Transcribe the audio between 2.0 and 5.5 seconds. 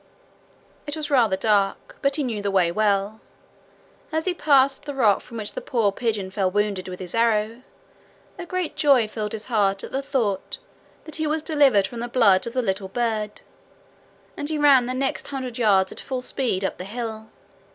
but he knew the way well. As he passed the rock from